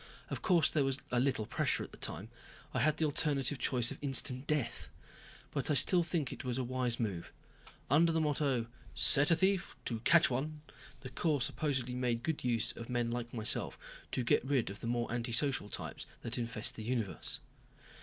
[0.31, 2.29] Of course there was a little pressure at the time.
[2.73, 4.89] I had the alternative choice of instant death.
[5.51, 7.31] But I still think it was a wise move.
[7.87, 10.61] Under the motto "Set a thief to catch one,"
[11.01, 13.77] the Corps supposedly made good use of men like myself
[14.13, 17.39] to get rid of the more antisocial types that infest the universe.